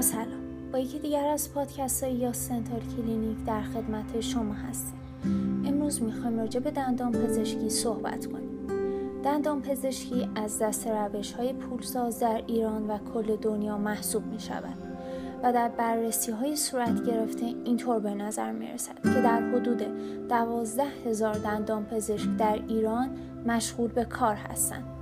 [0.00, 0.70] سلام.
[0.72, 5.00] با یکی دیگر از پادکست های یا سنتال کلینیک در خدمت شما هستیم.
[5.66, 8.50] امروز می‌خوایم راجع به دندان پزشکی صحبت کنیم.
[9.24, 14.76] دندان پزشکی از دست روش های پولساز در ایران و کل دنیا محسوب می شود
[15.42, 19.82] و در بررسی های صورت گرفته اینطور به نظر می رسد که در حدود
[20.28, 23.10] دوازده هزار دندان پزشک در ایران
[23.46, 24.99] مشغول به کار هستند.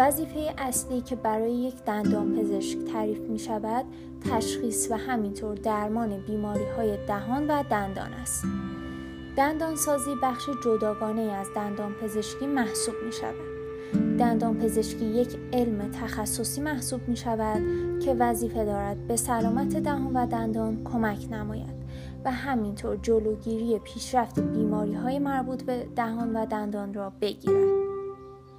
[0.00, 3.84] وظیفه اصلی که برای یک دندان پزشک تعریف می شود
[4.30, 8.44] تشخیص و همینطور درمان بیماری های دهان و دندان است.
[9.36, 14.18] دندان سازی بخش جداگانه از دندان پزشکی محسوب می شود.
[14.18, 17.62] دندان پزشکی یک علم تخصصی محسوب می شود
[17.98, 21.80] که وظیفه دارد به سلامت دهان و دندان کمک نماید
[22.24, 27.89] و همینطور جلوگیری پیشرفت بیماری های مربوط به دهان و دندان را بگیرد.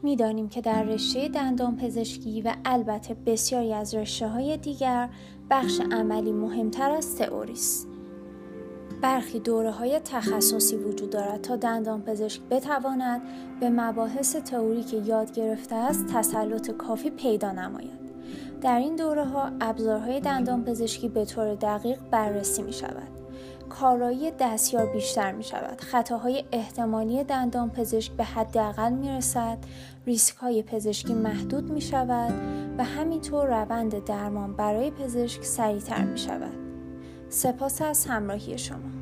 [0.03, 5.09] می‌دانیم که در رشته دندان پزشکی و البته بسیاری از رشته های دیگر
[5.49, 7.87] بخش عملی مهمتر از تئوری است.
[9.01, 13.21] برخی دوره های تخصصی وجود دارد تا دندان پزشک بتواند
[13.59, 18.00] به مباحث تئوری که یاد گرفته است تسلط کافی پیدا نماید.
[18.61, 23.07] در این دوره ها ابزارهای دندان پزشکی به طور دقیق بررسی می شود.
[23.69, 25.81] کارایی دستیار بیشتر می شود.
[25.81, 29.57] خطاهای احتمالی دندان پزشک به حداقل می رسد،
[30.05, 32.33] ریسک های پزشکی محدود می شود
[32.77, 36.53] و همینطور روند درمان برای پزشک سریعتر می شود.
[37.29, 39.00] سپاس از همراهی شما.